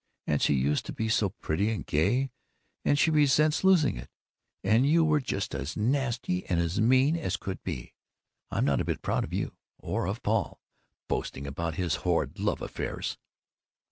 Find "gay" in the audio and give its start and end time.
1.85-2.31